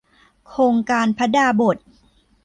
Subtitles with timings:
[0.49, 1.77] โครงการพระดาบส